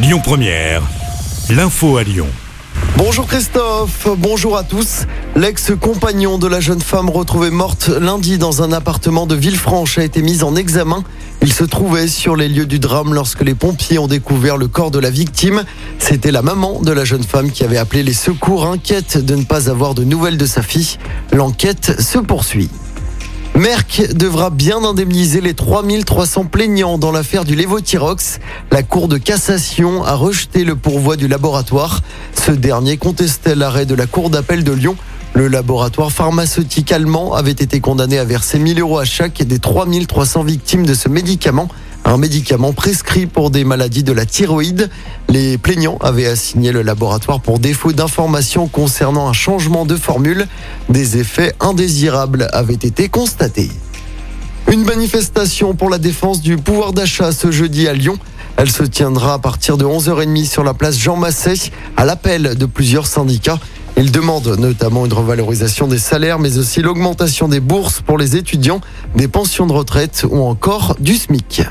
Lyon 0.00 0.20
Première, 0.22 0.82
l'info 1.50 1.96
à 1.96 2.04
Lyon. 2.04 2.28
Bonjour 2.96 3.26
Christophe, 3.26 4.06
bonjour 4.16 4.56
à 4.56 4.62
tous. 4.62 5.06
L'ex-compagnon 5.34 6.38
de 6.38 6.46
la 6.46 6.60
jeune 6.60 6.80
femme 6.80 7.10
retrouvée 7.10 7.50
morte 7.50 7.88
lundi 7.88 8.38
dans 8.38 8.62
un 8.62 8.70
appartement 8.70 9.26
de 9.26 9.34
Villefranche 9.34 9.98
a 9.98 10.04
été 10.04 10.22
mis 10.22 10.44
en 10.44 10.54
examen. 10.54 11.02
Il 11.42 11.52
se 11.52 11.64
trouvait 11.64 12.06
sur 12.06 12.36
les 12.36 12.48
lieux 12.48 12.66
du 12.66 12.78
drame 12.78 13.12
lorsque 13.12 13.42
les 13.42 13.56
pompiers 13.56 13.98
ont 13.98 14.06
découvert 14.06 14.56
le 14.56 14.68
corps 14.68 14.92
de 14.92 15.00
la 15.00 15.10
victime. 15.10 15.64
C'était 15.98 16.30
la 16.30 16.42
maman 16.42 16.80
de 16.80 16.92
la 16.92 17.04
jeune 17.04 17.24
femme 17.24 17.50
qui 17.50 17.64
avait 17.64 17.76
appelé 17.76 18.04
les 18.04 18.12
secours 18.12 18.66
inquiète 18.66 19.18
de 19.18 19.34
ne 19.34 19.42
pas 19.42 19.68
avoir 19.68 19.94
de 19.94 20.04
nouvelles 20.04 20.38
de 20.38 20.46
sa 20.46 20.62
fille. 20.62 20.96
L'enquête 21.32 22.00
se 22.00 22.18
poursuit. 22.18 22.70
Merck 23.58 24.14
devra 24.14 24.50
bien 24.50 24.84
indemniser 24.84 25.40
les 25.40 25.52
3300 25.52 26.44
plaignants 26.44 26.96
dans 26.96 27.10
l'affaire 27.10 27.44
du 27.44 27.56
Levothyrox. 27.56 28.38
La 28.70 28.84
Cour 28.84 29.08
de 29.08 29.18
cassation 29.18 30.04
a 30.04 30.14
rejeté 30.14 30.62
le 30.62 30.76
pourvoi 30.76 31.16
du 31.16 31.26
laboratoire. 31.26 32.02
Ce 32.40 32.52
dernier 32.52 32.98
contestait 32.98 33.56
l'arrêt 33.56 33.84
de 33.84 33.96
la 33.96 34.06
Cour 34.06 34.30
d'appel 34.30 34.62
de 34.62 34.70
Lyon. 34.70 34.96
Le 35.34 35.48
laboratoire 35.48 36.12
pharmaceutique 36.12 36.92
allemand 36.92 37.34
avait 37.34 37.50
été 37.50 37.80
condamné 37.80 38.20
à 38.20 38.24
verser 38.24 38.60
1000 38.60 38.78
euros 38.78 39.00
à 39.00 39.04
chaque 39.04 39.42
des 39.42 39.58
3300 39.58 40.44
victimes 40.44 40.86
de 40.86 40.94
ce 40.94 41.08
médicament 41.08 41.68
un 42.08 42.16
médicament 42.16 42.72
prescrit 42.72 43.26
pour 43.26 43.50
des 43.50 43.64
maladies 43.64 44.02
de 44.02 44.12
la 44.12 44.24
thyroïde. 44.24 44.88
Les 45.28 45.58
plaignants 45.58 45.98
avaient 46.00 46.26
assigné 46.26 46.72
le 46.72 46.80
laboratoire 46.80 47.40
pour 47.40 47.58
défaut 47.58 47.92
d'informations 47.92 48.66
concernant 48.66 49.28
un 49.28 49.34
changement 49.34 49.84
de 49.84 49.94
formule. 49.94 50.46
Des 50.88 51.18
effets 51.18 51.54
indésirables 51.60 52.48
avaient 52.52 52.72
été 52.72 53.10
constatés. 53.10 53.70
Une 54.72 54.84
manifestation 54.84 55.74
pour 55.74 55.90
la 55.90 55.98
défense 55.98 56.40
du 56.40 56.56
pouvoir 56.56 56.94
d'achat 56.94 57.30
ce 57.30 57.50
jeudi 57.50 57.86
à 57.88 57.92
Lyon. 57.92 58.18
Elle 58.56 58.70
se 58.70 58.84
tiendra 58.84 59.34
à 59.34 59.38
partir 59.38 59.76
de 59.76 59.84
11h30 59.84 60.46
sur 60.46 60.64
la 60.64 60.72
place 60.72 60.98
Jean 60.98 61.16
Massé 61.16 61.70
à 61.98 62.06
l'appel 62.06 62.54
de 62.56 62.64
plusieurs 62.64 63.06
syndicats. 63.06 63.60
Ils 63.98 64.12
demandent 64.12 64.56
notamment 64.58 65.04
une 65.04 65.12
revalorisation 65.12 65.88
des 65.88 65.98
salaires, 65.98 66.38
mais 66.38 66.56
aussi 66.56 66.80
l'augmentation 66.80 67.48
des 67.48 67.60
bourses 67.60 68.00
pour 68.00 68.16
les 68.16 68.36
étudiants, 68.36 68.80
des 69.14 69.28
pensions 69.28 69.66
de 69.66 69.74
retraite 69.74 70.24
ou 70.28 70.42
encore 70.42 70.96
du 71.00 71.16
SMIC. 71.16 71.64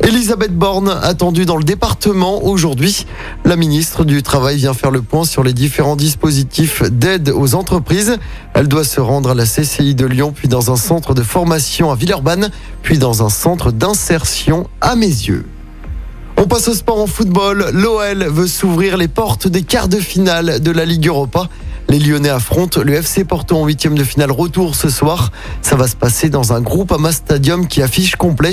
Elisabeth 0.00 0.56
Borne 0.56 0.88
attendue 1.02 1.44
dans 1.44 1.56
le 1.56 1.64
département 1.64 2.44
aujourd'hui. 2.44 3.04
La 3.44 3.56
ministre 3.56 4.04
du 4.04 4.22
Travail 4.22 4.56
vient 4.56 4.72
faire 4.72 4.90
le 4.90 5.02
point 5.02 5.24
sur 5.24 5.42
les 5.42 5.52
différents 5.52 5.96
dispositifs 5.96 6.82
d'aide 6.84 7.30
aux 7.34 7.54
entreprises. 7.54 8.16
Elle 8.54 8.68
doit 8.68 8.84
se 8.84 9.00
rendre 9.00 9.30
à 9.30 9.34
la 9.34 9.44
CCI 9.44 9.94
de 9.94 10.06
Lyon, 10.06 10.32
puis 10.34 10.48
dans 10.48 10.70
un 10.72 10.76
centre 10.76 11.14
de 11.14 11.22
formation 11.22 11.90
à 11.90 11.96
Villeurbanne, 11.96 12.50
puis 12.82 12.98
dans 12.98 13.24
un 13.24 13.28
centre 13.28 13.72
d'insertion 13.72 14.68
à 14.80 14.94
mes 14.94 15.06
yeux. 15.06 15.44
On 16.36 16.46
passe 16.46 16.68
au 16.68 16.74
sport 16.74 17.00
en 17.00 17.08
football. 17.08 17.70
L'OL 17.72 18.24
veut 18.24 18.46
s'ouvrir 18.46 18.96
les 18.96 19.08
portes 19.08 19.48
des 19.48 19.62
quarts 19.62 19.88
de 19.88 19.98
finale 19.98 20.60
de 20.60 20.70
la 20.70 20.84
Ligue 20.84 21.08
Europa. 21.08 21.48
Les 21.90 21.98
Lyonnais 21.98 22.28
affrontent 22.28 22.82
le 22.82 22.92
FC 22.92 23.24
Porto 23.24 23.56
en 23.56 23.64
huitième 23.64 23.96
de 23.96 24.04
finale 24.04 24.30
retour 24.30 24.74
ce 24.74 24.90
soir. 24.90 25.30
Ça 25.62 25.74
va 25.74 25.88
se 25.88 25.96
passer 25.96 26.28
dans 26.28 26.52
un 26.52 26.60
groupe 26.60 26.92
Ama 26.92 27.12
Stadium 27.12 27.66
qui 27.66 27.80
affiche 27.80 28.14
complet. 28.16 28.50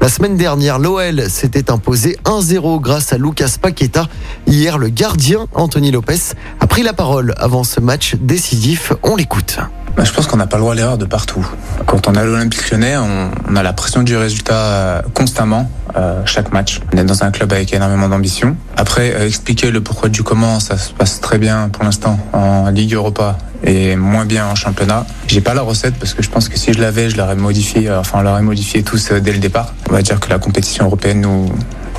La 0.00 0.08
semaine 0.08 0.36
dernière, 0.36 0.78
l'OL 0.78 1.28
s'était 1.28 1.72
imposé 1.72 2.16
1-0 2.24 2.80
grâce 2.80 3.12
à 3.12 3.18
Lucas 3.18 3.56
Paqueta. 3.60 4.06
Hier, 4.46 4.78
le 4.78 4.88
gardien 4.88 5.46
Anthony 5.54 5.90
Lopez 5.90 6.34
a 6.60 6.68
pris 6.68 6.84
la 6.84 6.92
parole 6.92 7.34
avant 7.38 7.64
ce 7.64 7.80
match 7.80 8.14
décisif. 8.20 8.92
On 9.02 9.16
l'écoute. 9.16 9.58
Bah, 9.96 10.04
je 10.04 10.12
pense 10.12 10.26
qu'on 10.26 10.36
n'a 10.36 10.46
pas 10.46 10.58
le 10.58 10.60
droit 10.60 10.74
à 10.74 10.76
l'erreur 10.76 10.98
de 10.98 11.06
partout. 11.06 11.44
Quand 11.86 12.06
on 12.06 12.14
a 12.14 12.22
l'Olympique 12.22 12.70
lyonnais, 12.70 12.96
on, 12.98 13.56
a 13.56 13.62
la 13.62 13.72
pression 13.72 14.02
du 14.02 14.14
résultat 14.16 14.54
euh, 14.54 15.02
constamment, 15.14 15.70
euh, 15.96 16.22
chaque 16.24 16.52
match. 16.52 16.80
On 16.92 16.98
est 16.98 17.04
dans 17.04 17.22
un 17.22 17.30
club 17.30 17.52
avec 17.52 17.72
énormément 17.72 18.08
d'ambition. 18.08 18.56
Après, 18.76 19.14
euh, 19.14 19.26
expliquer 19.26 19.70
le 19.70 19.80
pourquoi 19.80 20.08
du 20.08 20.22
comment, 20.22 20.60
ça 20.60 20.76
se 20.76 20.92
passe 20.92 21.20
très 21.20 21.38
bien 21.38 21.68
pour 21.68 21.84
l'instant 21.84 22.18
en 22.32 22.70
Ligue 22.70 22.94
Europa 22.94 23.38
et 23.64 23.96
moins 23.96 24.26
bien 24.26 24.46
en 24.46 24.54
championnat. 24.54 25.06
J'ai 25.26 25.40
pas 25.40 25.54
la 25.54 25.62
recette 25.62 25.94
parce 25.96 26.14
que 26.14 26.22
je 26.22 26.30
pense 26.30 26.48
que 26.48 26.58
si 26.58 26.72
je 26.72 26.80
l'avais, 26.80 27.10
je 27.10 27.16
l'aurais 27.16 27.36
modifié, 27.36 27.90
enfin 27.90 28.18
on 28.20 28.22
l'aurait 28.22 28.42
modifié 28.42 28.82
tous 28.82 29.12
dès 29.12 29.32
le 29.32 29.38
départ. 29.38 29.74
On 29.88 29.92
va 29.92 30.02
dire 30.02 30.20
que 30.20 30.28
la 30.28 30.38
compétition 30.38 30.84
européenne 30.84 31.22
nous 31.22 31.48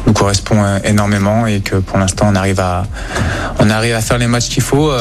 nous 0.08 0.14
correspond 0.14 0.64
énormément 0.84 1.46
et 1.46 1.60
que 1.60 1.76
pour 1.76 2.00
l'instant 2.00 2.28
on 2.32 2.36
arrive 2.36 2.60
à 2.60 2.86
on 3.60 3.70
arrive 3.70 3.94
à 3.94 4.02
faire 4.02 4.18
les 4.18 4.28
matchs 4.28 4.50
qu'il 4.50 4.64
faut 4.64 4.92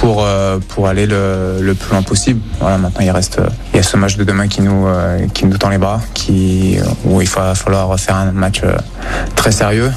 pour, 0.00 0.22
euh, 0.24 0.58
pour 0.68 0.88
aller 0.88 1.06
le, 1.06 1.58
le, 1.60 1.74
plus 1.74 1.90
loin 1.90 2.02
possible. 2.02 2.40
Voilà, 2.60 2.78
maintenant 2.78 3.02
il 3.02 3.10
reste 3.10 3.40
il 3.72 3.76
y 3.76 3.80
a 3.80 3.82
ce 3.82 3.96
match 3.96 4.16
de 4.16 4.24
demain 4.24 4.48
qui 4.48 4.62
nous, 4.62 4.86
euh, 4.86 5.26
qui 5.32 5.46
nous 5.46 5.56
tend 5.58 5.68
les 5.68 5.78
bras, 5.78 6.00
qui, 6.14 6.78
où 7.04 7.20
il 7.20 7.28
va 7.28 7.54
falloir 7.54 7.98
faire 7.98 8.16
un 8.16 8.32
match 8.32 8.60
euh, 8.64 8.76
très 9.34 9.52
sérieux 9.52 9.92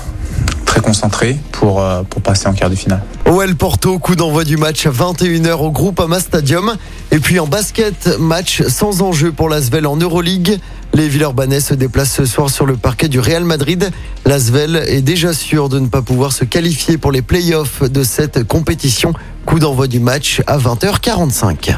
très 0.66 0.82
concentré 0.82 1.36
pour, 1.52 1.84
pour 2.12 2.22
passer 2.22 2.48
en 2.48 2.54
quart 2.54 2.70
de 2.70 2.76
finale. 2.76 3.02
OL 3.26 3.56
Porto, 3.56 3.98
coup 3.98 4.16
d'envoi 4.16 4.44
du 4.44 4.56
match 4.56 4.86
à 4.86 4.92
21h 4.92 5.54
au 5.54 5.72
groupe 5.72 6.00
Ama 6.00 6.20
Stadium. 6.20 6.76
Et 7.12 7.18
puis 7.18 7.40
en 7.40 7.48
basket, 7.48 8.20
match 8.20 8.62
sans 8.68 9.02
enjeu 9.02 9.32
pour 9.32 9.50
l'Asvel 9.50 9.88
en 9.88 9.98
Euroleague. 9.98 10.60
Les 10.94 11.08
Villeurbanais 11.08 11.62
se 11.62 11.74
déplacent 11.74 12.16
ce 12.16 12.26
soir 12.26 12.50
sur 12.50 12.66
le 12.66 12.76
parquet 12.76 13.08
du 13.08 13.20
Real 13.20 13.44
Madrid. 13.44 13.92
L'Asvel 14.26 14.84
est 14.88 15.02
déjà 15.02 15.34
sûr 15.34 15.70
de 15.70 15.80
ne 15.80 15.88
pas 15.88 16.02
pouvoir 16.02 16.34
se 16.34 16.46
qualifier 16.46 16.98
pour 16.98 17.12
les 17.12 17.22
playoffs 17.22 17.84
de 17.84 18.04
cette 18.04 18.44
compétition. 18.44 19.14
Coup 19.46 19.60
d'envoi 19.60 19.88
du 19.88 20.00
match 20.00 20.42
à 20.48 20.58
20h45. 20.58 21.76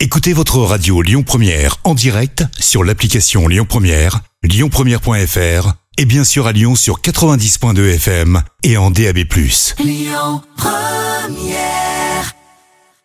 Écoutez 0.00 0.32
votre 0.32 0.58
radio 0.58 1.00
Lyon 1.00 1.22
Première 1.22 1.76
en 1.84 1.94
direct 1.94 2.44
sur 2.58 2.84
l'application 2.84 3.48
Lyon 3.48 3.66
Première, 3.66 4.20
lyonpremiere.fr 4.42 5.72
et 5.98 6.04
bien 6.04 6.24
sûr 6.24 6.46
à 6.46 6.52
Lyon 6.52 6.74
sur 6.74 7.00
90.2 7.00 7.94
FM 7.94 8.42
et 8.62 8.76
en 8.76 8.90
DAB+. 8.90 9.18
Lyon 9.78 10.42
Première 10.56 11.85